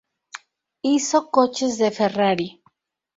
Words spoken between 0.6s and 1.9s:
Hizo coches